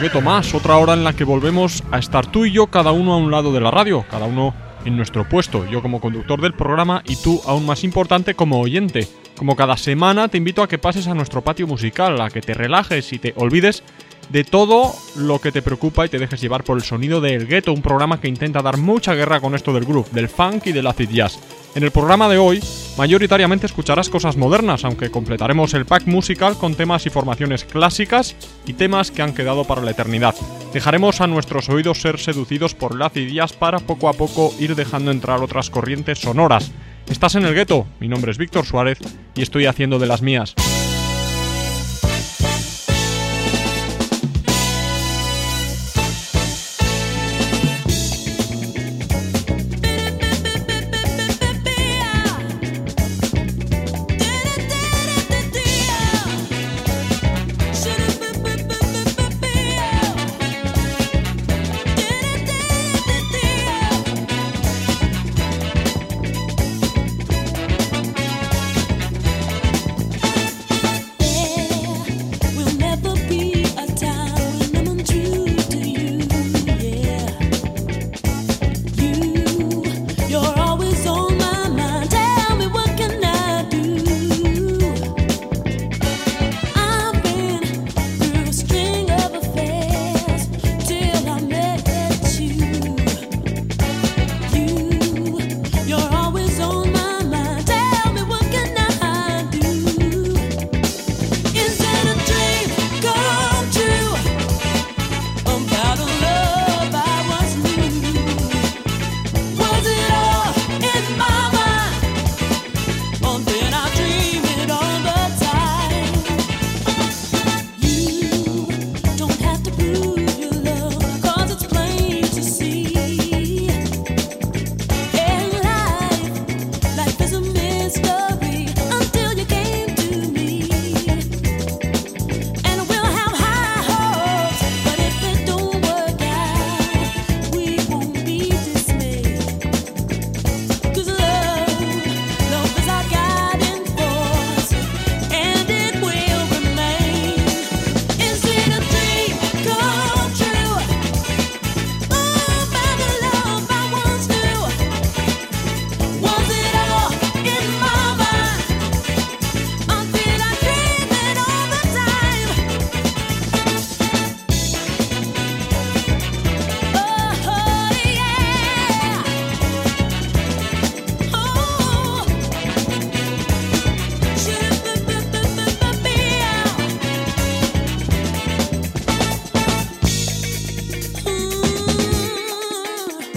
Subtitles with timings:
[0.00, 0.20] Gueto
[0.54, 3.32] otra hora en la que volvemos a estar tú y yo, cada uno a un
[3.32, 7.16] lado de la radio, cada uno en nuestro puesto, yo como conductor del programa y
[7.16, 9.08] tú, aún más importante, como oyente.
[9.36, 12.54] Como cada semana, te invito a que pases a nuestro patio musical, a que te
[12.54, 13.82] relajes y te olvides
[14.28, 17.72] de todo lo que te preocupa y te dejes llevar por el sonido del Ghetto,
[17.72, 20.86] un programa que intenta dar mucha guerra con esto del groove, del funk y del
[20.86, 21.38] acid jazz.
[21.74, 22.62] En el programa de hoy,
[22.96, 28.34] mayoritariamente escucharás cosas modernas, aunque completaremos el pack musical con temas y formaciones clásicas
[28.66, 30.34] y temas que han quedado para la eternidad.
[30.72, 34.74] Dejaremos a nuestros oídos ser seducidos por el acid jazz para poco a poco ir
[34.74, 36.72] dejando entrar otras corrientes sonoras.
[37.08, 38.98] Estás en el Ghetto, mi nombre es Víctor Suárez
[39.34, 40.54] y estoy haciendo de las mías.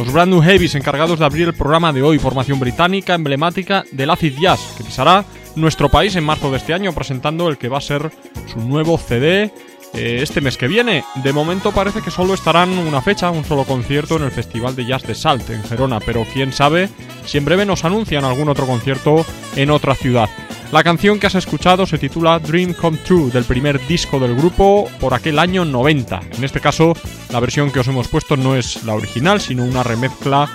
[0.10, 4.38] Brand new heavies encargados de abrir el programa de hoy, formación británica emblemática del acid
[4.40, 5.26] jazz, que pisará
[5.56, 8.12] nuestro país en marzo de este año presentando el que va a ser
[8.52, 9.52] su nuevo CD
[9.94, 11.04] eh, este mes que viene.
[11.16, 14.86] De momento parece que solo estarán una fecha, un solo concierto en el Festival de
[14.86, 16.90] Jazz de Salt en Gerona, pero quién sabe
[17.26, 19.26] si en breve nos anuncian algún otro concierto
[19.56, 20.30] en otra ciudad.
[20.72, 24.90] La canción que has escuchado se titula Dream Come True del primer disco del grupo
[25.02, 26.22] por aquel año 90.
[26.38, 26.94] En este caso,
[27.30, 30.50] la versión que os hemos puesto no es la original, sino una remezcla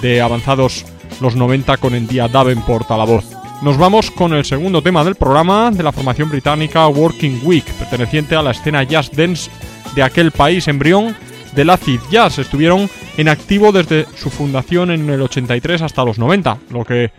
[0.00, 0.84] de avanzados
[1.20, 3.24] los 90 con el día Davenport a la voz.
[3.62, 8.36] Nos vamos con el segundo tema del programa de la formación británica Working Week, perteneciente
[8.36, 9.50] a la escena jazz dance
[9.96, 11.16] de aquel país embrión
[11.56, 12.38] del acid jazz.
[12.38, 17.10] Estuvieron en activo desde su fundación en el 83 hasta los 90, lo que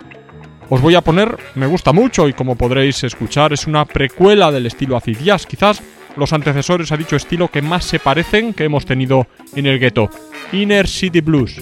[0.69, 4.66] os voy a poner me gusta mucho y como podréis escuchar es una precuela del
[4.66, 5.81] estilo acid jazz, quizás
[6.16, 10.10] los antecesores a dicho estilo que más se parecen que hemos tenido en el gueto,
[10.52, 11.62] Inner City Blues.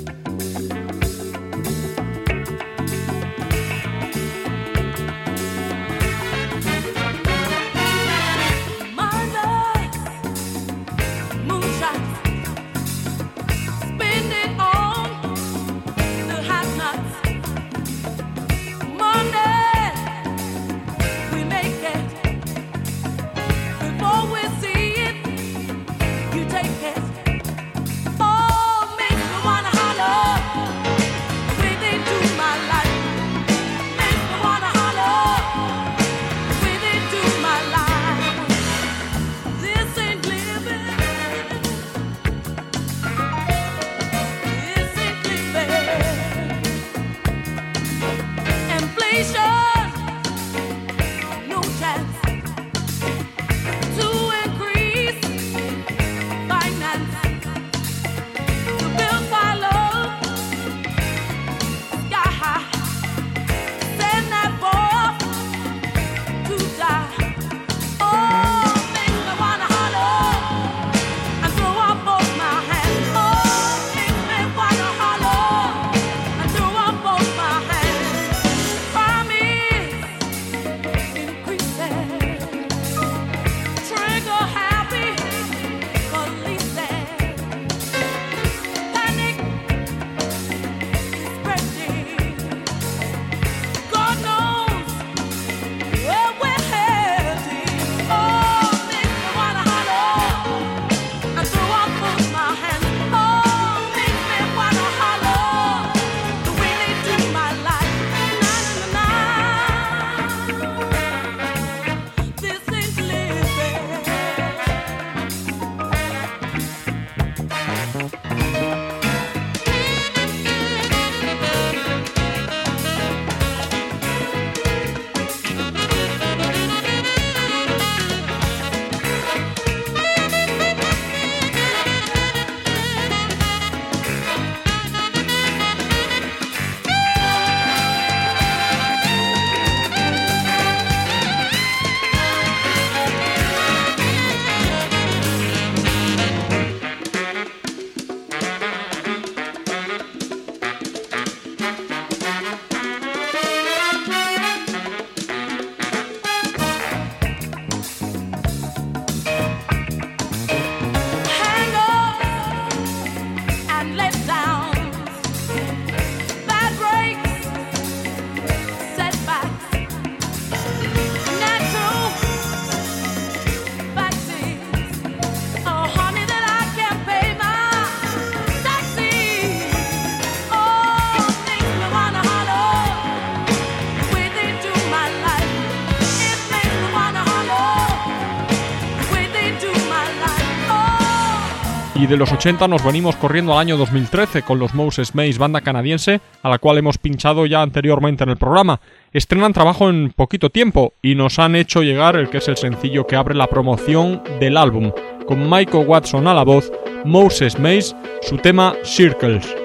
[192.06, 195.62] Y de los 80 nos venimos corriendo al año 2013 con los Moses Mays, banda
[195.62, 198.80] canadiense, a la cual hemos pinchado ya anteriormente en el programa.
[199.12, 203.08] Estrenan trabajo en poquito tiempo y nos han hecho llegar el que es el sencillo
[203.08, 204.92] que abre la promoción del álbum,
[205.26, 206.72] con Michael Watson a la voz,
[207.06, 209.56] Moses Mays, su tema Circles.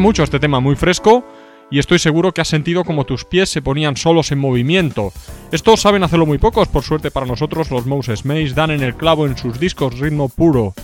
[0.00, 1.24] Mucho este tema, muy fresco,
[1.70, 5.12] y estoy seguro que has sentido como tus pies se ponían solos en movimiento.
[5.52, 8.94] Estos saben hacerlo muy pocos, por suerte para nosotros los Moses Mays dan en el
[8.94, 10.74] clavo en sus discos ritmo puro.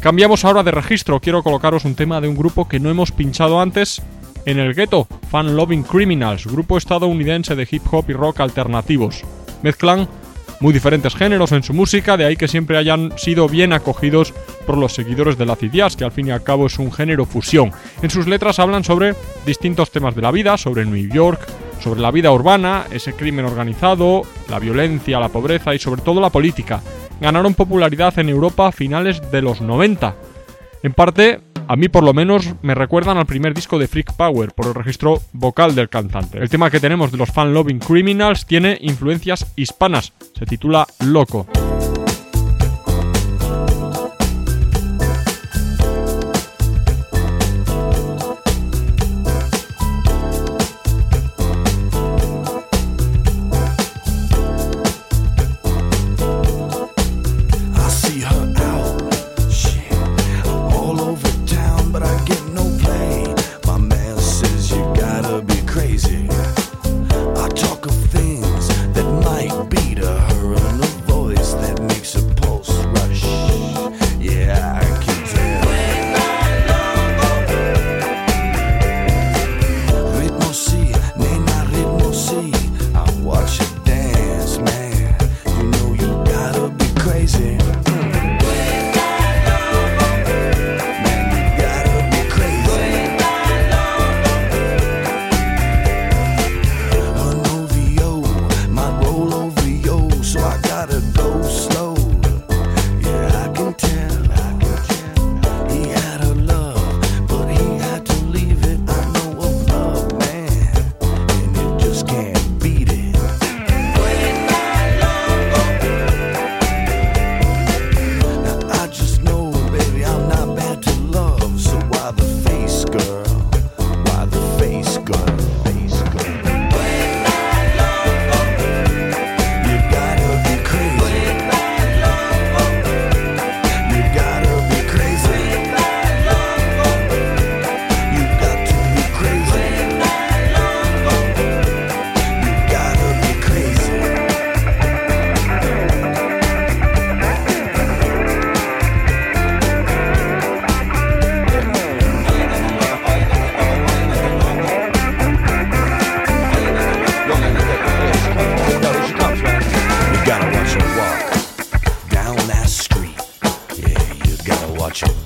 [0.00, 3.60] Cambiamos ahora de registro, quiero colocaros un tema de un grupo que no hemos pinchado
[3.60, 4.00] antes
[4.44, 9.24] en el gueto, Fan Loving Criminals, grupo estadounidense de hip hop y rock alternativos.
[9.62, 10.08] Mezclan
[10.60, 14.34] muy diferentes géneros en su música, de ahí que siempre hayan sido bien acogidos
[14.66, 17.24] por los seguidores del acid jazz, que al fin y al cabo es un género
[17.24, 17.72] fusión.
[18.02, 19.14] En sus letras hablan sobre
[19.46, 21.40] distintos temas de la vida, sobre New York,
[21.80, 26.30] sobre la vida urbana, ese crimen organizado, la violencia, la pobreza y sobre todo la
[26.30, 26.82] política.
[27.20, 30.14] Ganaron popularidad en Europa a finales de los 90.
[30.82, 34.52] En parte a mí por lo menos me recuerdan al primer disco de Freak Power
[34.52, 36.38] por el registro vocal del cantante.
[36.38, 41.46] El tema que tenemos de los Fan Loving Criminals tiene influencias hispanas, se titula Loco.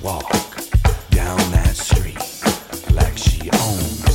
[0.01, 0.31] walk
[1.09, 2.17] down that street
[2.93, 4.12] like she owns.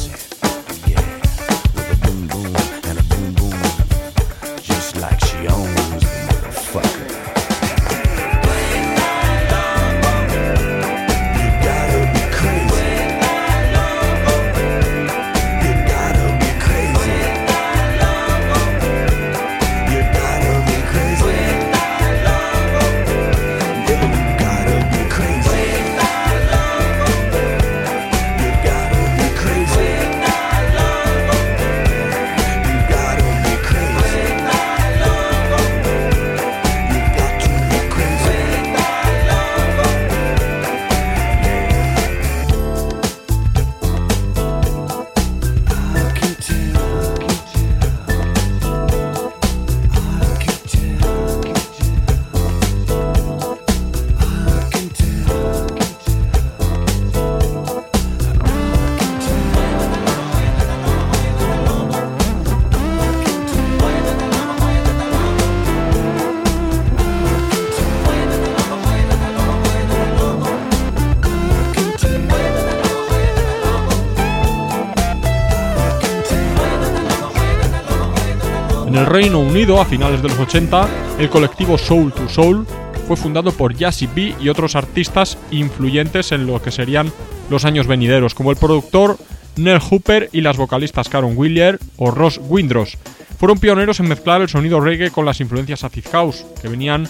[79.09, 80.87] Reino Unido, a finales de los 80,
[81.19, 82.67] el colectivo Soul to Soul
[83.07, 87.11] fue fundado por Jazzy B y otros artistas influyentes en lo que serían
[87.49, 89.17] los años venideros, como el productor
[89.57, 92.99] Nell Hooper y las vocalistas Karen Willier o Ross Windros.
[93.39, 97.09] Fueron pioneros en mezclar el sonido reggae con las influencias acid house, que venían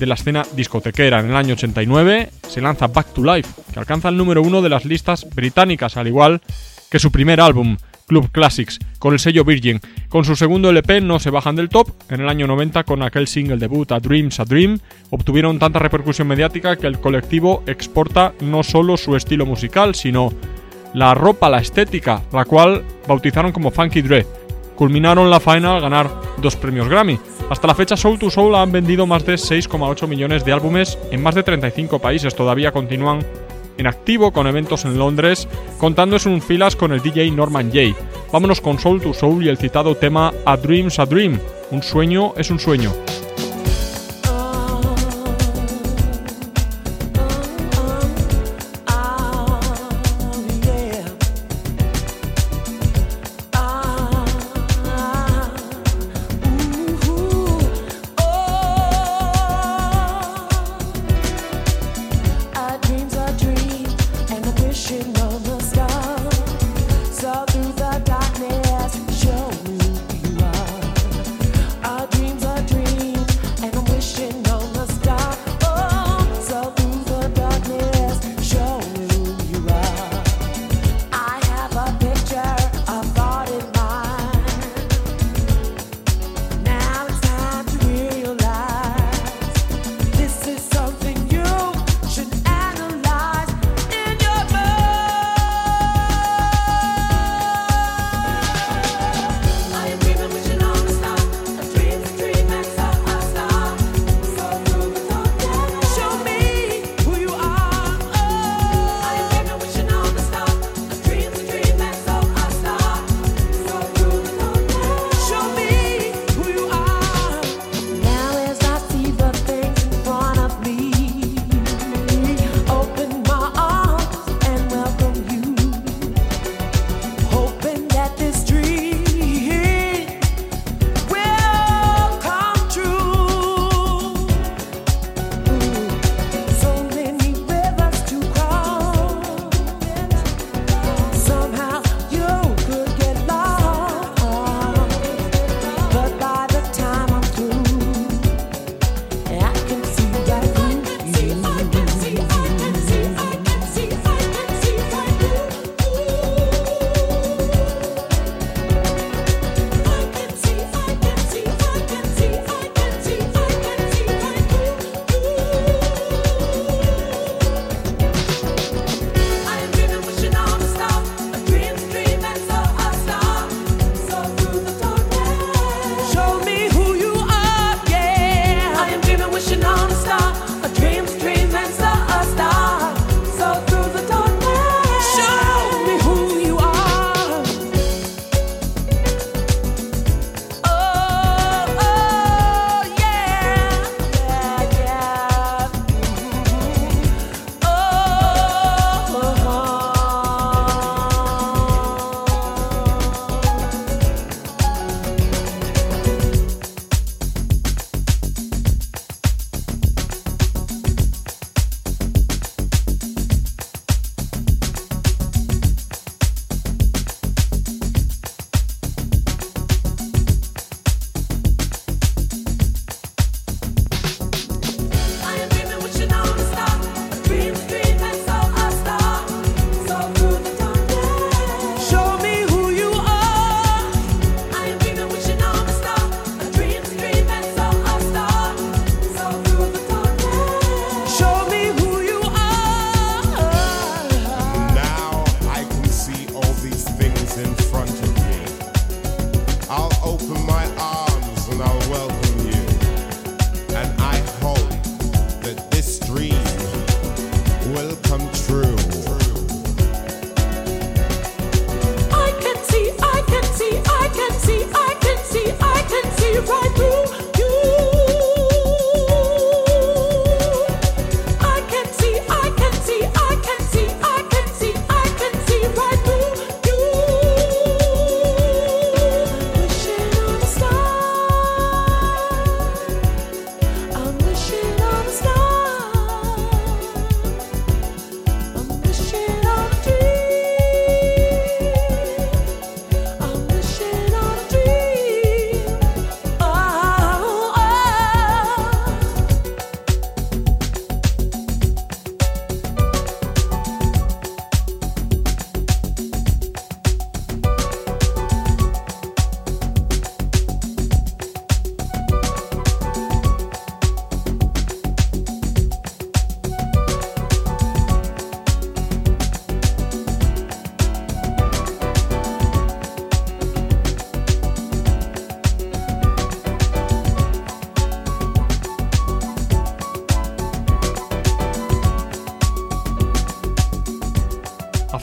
[0.00, 1.20] de la escena discotequera.
[1.20, 4.68] En el año 89 se lanza Back to Life, que alcanza el número uno de
[4.68, 6.40] las listas británicas, al igual
[6.90, 7.76] que su primer álbum,
[8.06, 9.80] Club Classics, con el sello Virgin.
[10.08, 11.90] Con su segundo LP no se bajan del top.
[12.08, 14.78] En el año 90, con aquel single debut A Dream's a Dream,
[15.10, 20.32] obtuvieron tanta repercusión mediática que el colectivo exporta no solo su estilo musical, sino
[20.94, 24.26] la ropa, la estética, la cual bautizaron como Funky Dread.
[24.76, 27.18] Culminaron la final al ganar dos premios Grammy.
[27.50, 31.22] Hasta la fecha Soul to Soul han vendido más de 6,8 millones de álbumes en
[31.22, 32.34] más de 35 países.
[32.34, 33.20] Todavía continúan
[33.78, 37.94] en activo con eventos en Londres, contándose un filas con el DJ Norman Jay.
[38.32, 41.38] Vámonos con Soul to Soul y el citado tema A Dream's a Dream.
[41.70, 42.92] Un sueño es un sueño.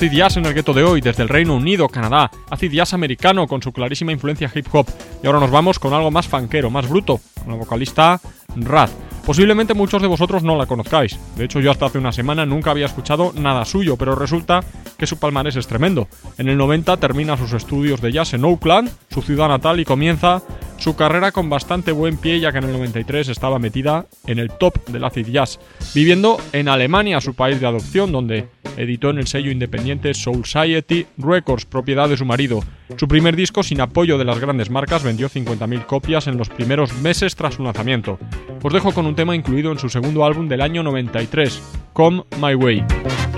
[0.04, 2.30] Acid jazz en el gueto de hoy, desde el Reino Unido, Canadá.
[2.50, 4.86] Acid jazz americano con su clarísima influencia hip hop.
[5.24, 8.20] Y ahora nos vamos con algo más fanquero, más bruto, con la vocalista
[8.54, 8.92] Raz.
[9.26, 11.18] Posiblemente muchos de vosotros no la conozcáis.
[11.38, 14.60] De hecho, yo hasta hace una semana nunca había escuchado nada suyo, pero resulta
[15.04, 16.08] que su palmarés es tremendo.
[16.38, 20.42] En el 90 termina sus estudios de jazz en Oakland, su ciudad natal, y comienza
[20.78, 24.50] su carrera con bastante buen pie ya que en el 93 estaba metida en el
[24.50, 25.60] top del acid jazz,
[25.94, 31.06] viviendo en Alemania, su país de adopción, donde editó en el sello independiente Soul Society
[31.18, 32.62] Records, propiedad de su marido.
[32.96, 36.94] Su primer disco, sin apoyo de las grandes marcas, vendió 50.000 copias en los primeros
[37.02, 38.20] meses tras su lanzamiento.
[38.62, 41.62] Os dejo con un tema incluido en su segundo álbum del año 93,
[41.92, 43.33] Come My Way.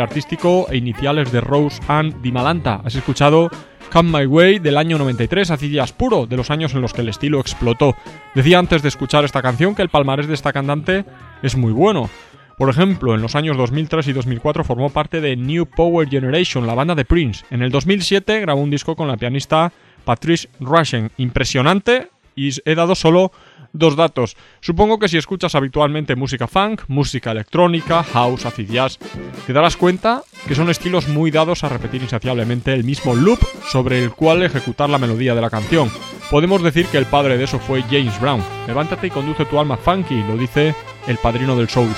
[0.00, 2.80] Artístico e iniciales de Rose Ann Dimalanta.
[2.84, 3.50] Has escuchado
[3.92, 7.08] Come My Way del año 93, Acidias puro, de los años en los que el
[7.08, 7.94] estilo explotó.
[8.34, 11.04] Decía antes de escuchar esta canción que el palmarés de esta cantante
[11.42, 12.08] es muy bueno.
[12.56, 16.74] Por ejemplo, en los años 2003 y 2004 formó parte de New Power Generation, la
[16.74, 17.44] banda de Prince.
[17.50, 19.72] En el 2007 grabó un disco con la pianista
[20.04, 21.10] Patrice Rushen.
[21.16, 23.32] Impresionante y he dado solo
[23.72, 24.36] dos datos.
[24.60, 28.98] Supongo que si escuchas habitualmente música funk, música electrónica, house, acid jazz,
[29.46, 33.40] te darás cuenta que son estilos muy dados a repetir insaciablemente el mismo loop
[33.70, 35.90] sobre el cual ejecutar la melodía de la canción.
[36.30, 38.42] Podemos decir que el padre de eso fue James Brown.
[38.66, 40.74] Levántate y conduce tu alma funky, lo dice
[41.06, 41.90] el padrino del soul.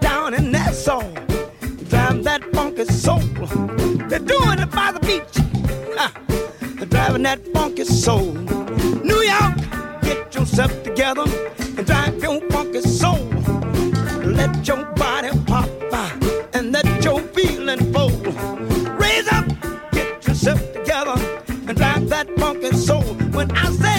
[0.00, 1.10] Down in that soul.
[1.88, 3.20] Driving that funky soul.
[4.08, 5.34] They're doing it by the beach.
[5.98, 6.12] Ah,
[6.88, 8.32] driving that funky soul.
[9.02, 9.56] New York,
[10.02, 11.24] get yourself together
[11.58, 13.24] and drive your funky soul.
[14.38, 16.10] Let your body pop by
[16.54, 18.08] and let your feeling flow.
[18.98, 19.46] Raise up,
[19.92, 21.16] get yourself together
[21.68, 23.04] and drive that funky soul.
[23.36, 23.93] When I say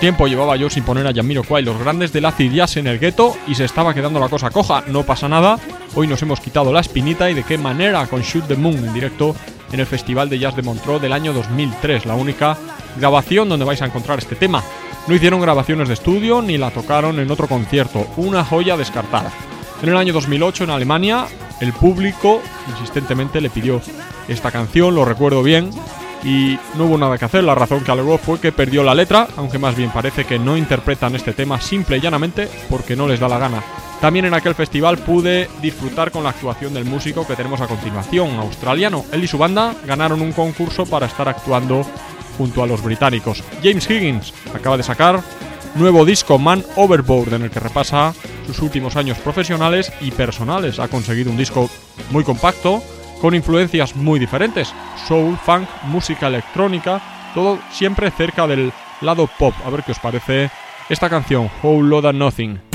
[0.00, 2.98] tiempo llevaba yo sin poner a Yamiro y los grandes del acid jazz en el
[2.98, 4.82] gueto y se estaba quedando la cosa coja.
[4.86, 5.58] No pasa nada,
[5.94, 8.94] hoy nos hemos quitado la espinita y de qué manera con Shoot the Moon en
[8.94, 9.36] directo
[9.70, 12.56] en el Festival de Jazz de Montreux del año 2003, la única
[12.96, 14.64] grabación donde vais a encontrar este tema.
[15.06, 19.30] No hicieron grabaciones de estudio ni la tocaron en otro concierto, una joya descartada.
[19.82, 21.26] En el año 2008 en Alemania,
[21.60, 22.40] el público
[22.70, 23.82] insistentemente le pidió
[24.28, 25.70] esta canción, lo recuerdo bien,
[26.24, 27.44] y no hubo nada que hacer.
[27.44, 30.56] La razón que alegó fue que perdió la letra, aunque más bien parece que no
[30.56, 33.62] interpretan este tema simple y llanamente porque no les da la gana.
[34.00, 38.38] También en aquel festival pude disfrutar con la actuación del músico que tenemos a continuación,
[38.38, 39.04] australiano.
[39.12, 41.84] Él y su banda ganaron un concurso para estar actuando
[42.38, 43.44] junto a los británicos.
[43.62, 45.22] James Higgins acaba de sacar
[45.74, 48.14] nuevo disco Man Overboard en el que repasa
[48.46, 50.78] sus últimos años profesionales y personales.
[50.78, 51.68] Ha conseguido un disco
[52.10, 52.82] muy compacto,
[53.20, 54.72] con influencias muy diferentes,
[55.06, 57.00] soul, funk, música electrónica,
[57.34, 59.54] todo siempre cerca del lado pop.
[59.64, 60.50] A ver qué os parece
[60.88, 62.69] esta canción, Whole Load Nothing.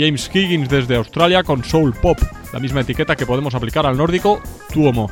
[0.00, 2.18] James Higgins desde Australia con Soul Pop,
[2.54, 4.40] la misma etiqueta que podemos aplicar al nórdico
[4.72, 5.10] Tuomo.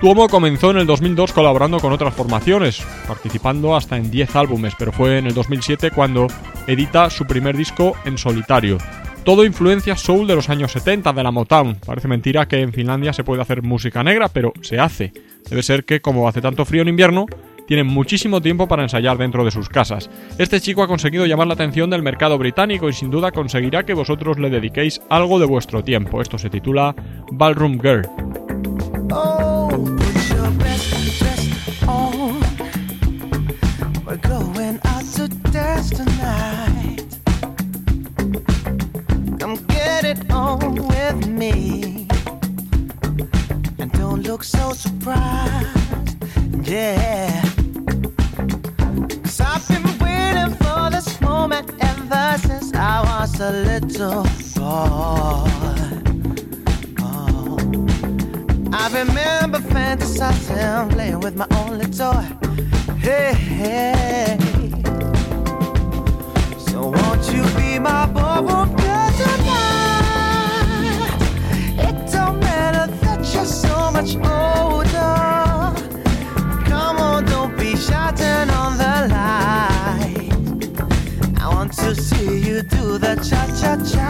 [0.00, 4.90] Tuomo comenzó en el 2002 colaborando con otras formaciones, participando hasta en 10 álbumes, pero
[4.90, 6.26] fue en el 2007 cuando
[6.66, 8.78] edita su primer disco en solitario.
[9.24, 11.76] Todo influencia soul de los años 70 de la Motown.
[11.76, 15.12] Parece mentira que en Finlandia se puede hacer música negra, pero se hace.
[15.48, 17.26] Debe ser que como hace tanto frío en invierno,
[17.70, 20.10] tienen muchísimo tiempo para ensayar dentro de sus casas.
[20.38, 23.94] Este chico ha conseguido llamar la atención del mercado británico y sin duda conseguirá que
[23.94, 26.20] vosotros le dediquéis algo de vuestro tiempo.
[26.20, 26.96] Esto se titula
[27.30, 28.08] Ballroom Girl.
[53.40, 54.22] A little
[54.54, 55.48] boy.
[57.00, 57.66] Oh.
[58.70, 62.26] I remember fantasizing, playing with my only toy.
[62.98, 64.38] Hey, hey.
[66.68, 70.70] So won't you be my ballroom girl tonight?
[71.78, 74.79] It don't matter that you're so much older.
[81.94, 84.08] To see you do the cha cha cha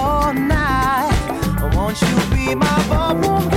[0.00, 1.74] all night.
[1.74, 3.55] Won't you be my ballroom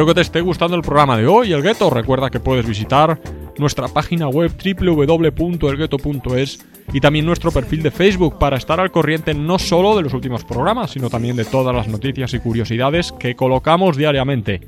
[0.00, 1.90] Espero que te esté gustando el programa de hoy, El Gueto.
[1.90, 3.20] Recuerda que puedes visitar
[3.58, 9.58] nuestra página web www.elgueto.es y también nuestro perfil de Facebook para estar al corriente no
[9.58, 13.98] solo de los últimos programas, sino también de todas las noticias y curiosidades que colocamos
[13.98, 14.62] diariamente.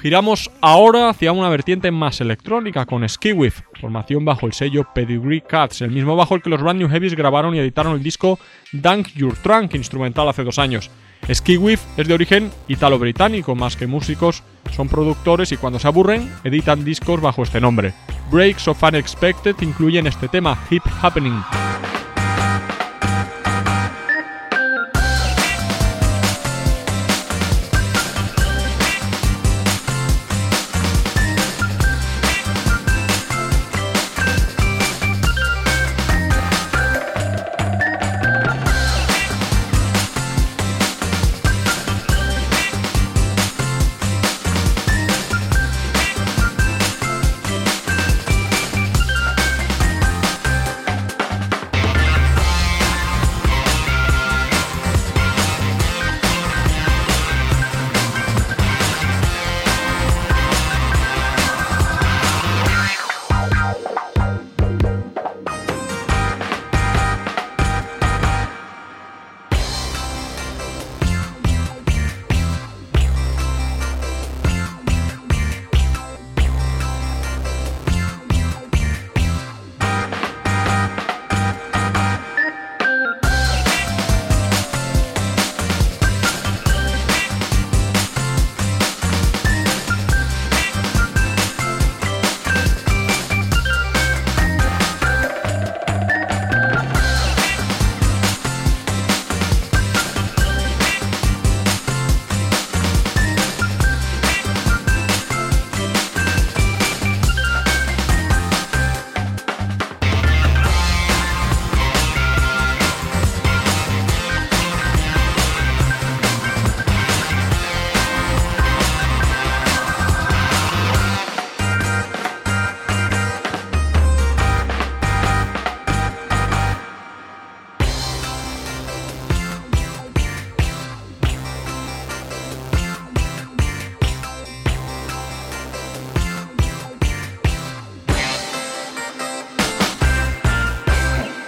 [0.00, 5.82] Giramos ahora hacia una vertiente más electrónica con Skiwith, formación bajo el sello Pedigree Cats,
[5.82, 8.40] el mismo bajo el que los Brand New Heavies grabaron y editaron el disco
[8.72, 10.90] Dunk Your Trunk instrumental hace dos años.
[11.30, 14.42] Skiwith es de origen italo-británico, más que músicos,
[14.74, 17.94] son productores y cuando se aburren editan discos bajo este nombre.
[18.30, 21.42] Breaks of Unexpected incluyen este tema, Hip Happening.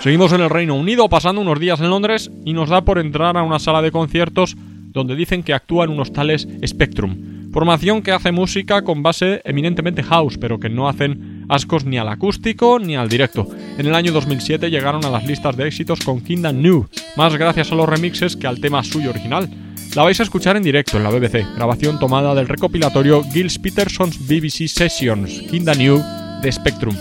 [0.04, 3.38] Seguimos en el Reino Unido, pasando unos días en Londres y nos da por entrar
[3.38, 7.50] a una sala de conciertos donde dicen que actúan unos tales Spectrum.
[7.54, 12.08] Formación que hace música con base eminentemente house, pero que no hacen ascos ni al
[12.08, 13.48] acústico ni al directo.
[13.78, 16.86] En el año 2007 llegaron a las listas de éxitos con Kingdom New,
[17.16, 19.48] más gracias a los remixes que al tema suyo original.
[19.96, 24.18] La vais a escuchar en directo en la BBC, grabación tomada del recopilatorio Gilles Peterson's
[24.18, 26.02] BBC Sessions, Kingdom New
[26.42, 26.94] de Spectrum.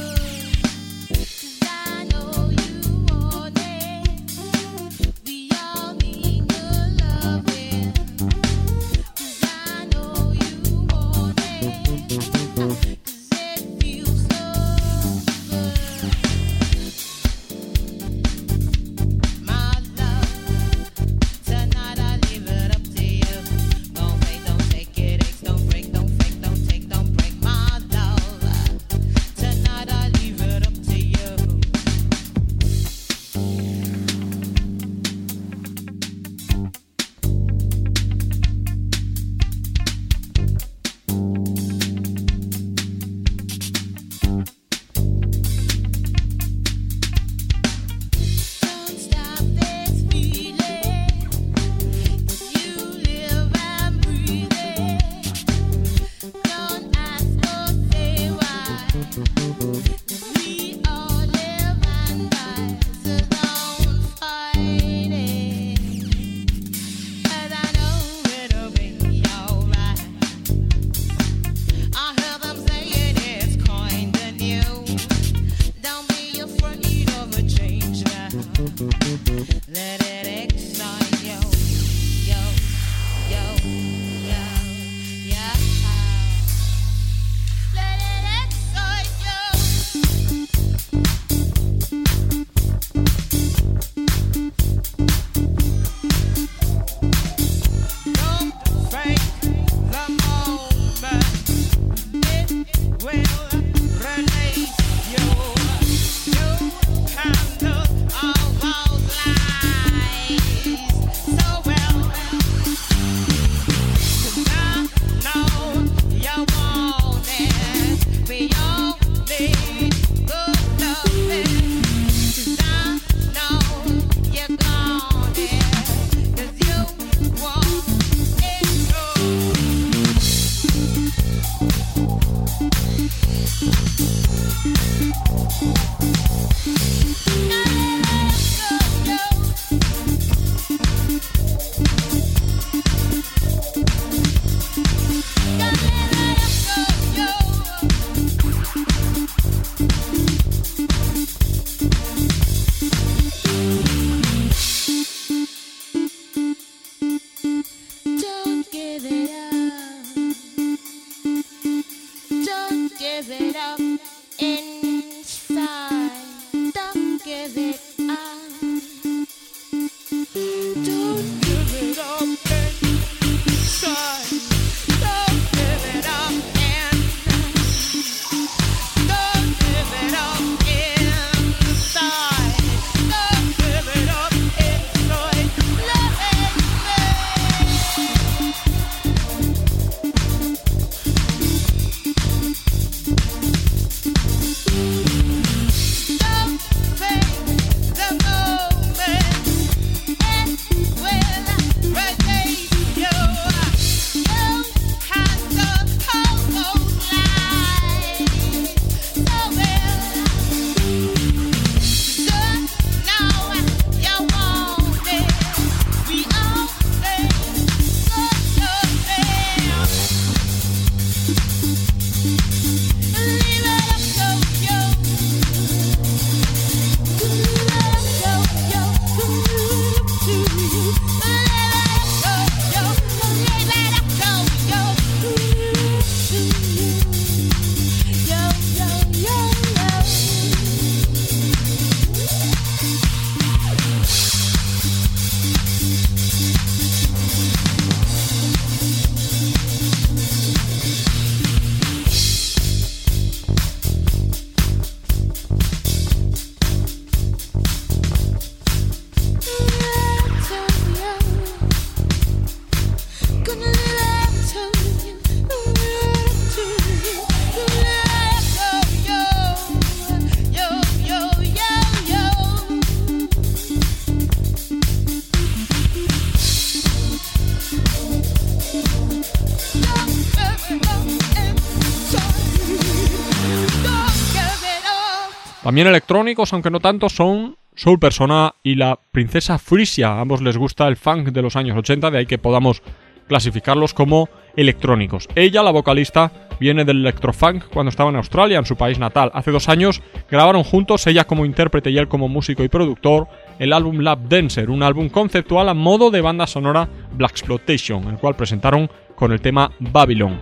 [285.74, 290.10] También electrónicos, aunque no tanto, son Soul Persona y la Princesa Frisia.
[290.10, 292.84] A ambos les gusta el funk de los años 80, de ahí que podamos
[293.28, 295.28] clasificarlos como electrónicos.
[295.34, 299.32] Ella, la vocalista, viene del electrofunk cuando estaba en Australia, en su país natal.
[299.34, 303.74] Hace dos años grabaron juntos, ella como intérprete y él como músico y productor, el
[303.74, 308.36] álbum Lab Dancer, un álbum conceptual a modo de banda sonora Black Exploitation, el cual
[308.36, 310.40] presentaron con el tema Babylon.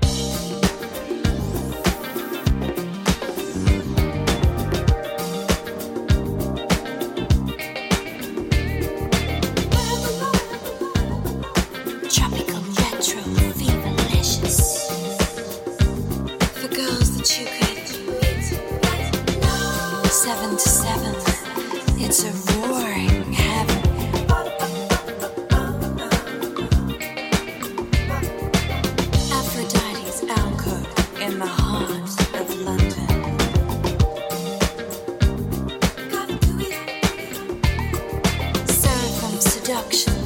[39.72, 40.21] Production.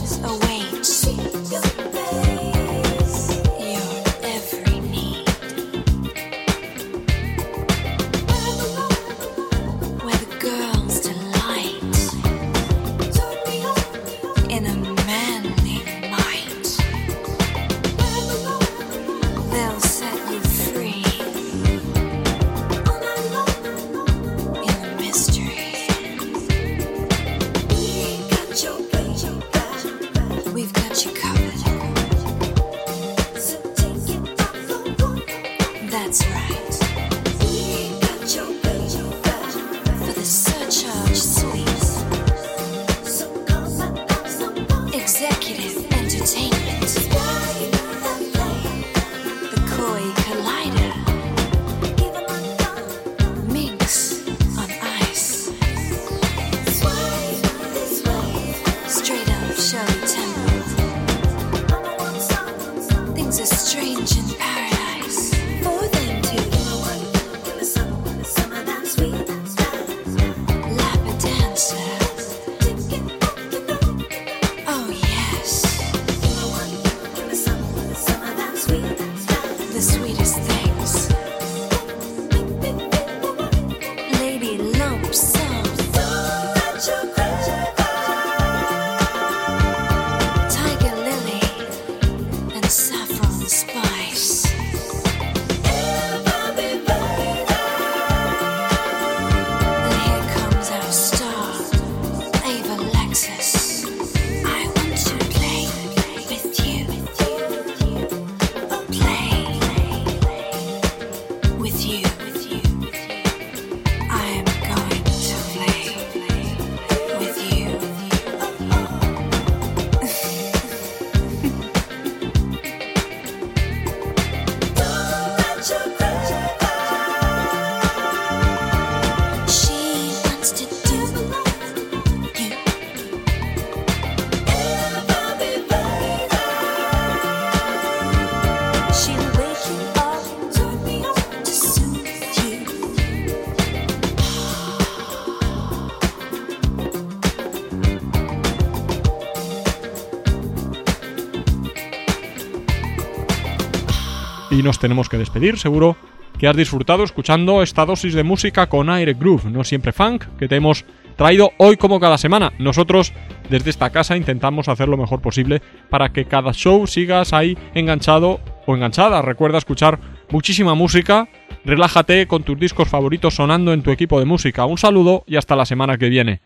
[154.65, 155.95] Nos tenemos que despedir, seguro
[156.37, 160.49] que has disfrutado escuchando esta dosis de música con aire groove, no siempre funk, que
[160.49, 160.83] te hemos
[161.15, 162.51] traído hoy como cada semana.
[162.59, 163.13] Nosotros
[163.49, 168.41] desde esta casa intentamos hacer lo mejor posible para que cada show sigas ahí enganchado
[168.65, 169.21] o enganchada.
[169.21, 169.99] Recuerda escuchar
[170.29, 171.29] muchísima música,
[171.63, 174.65] relájate con tus discos favoritos sonando en tu equipo de música.
[174.65, 176.41] Un saludo y hasta la semana que viene.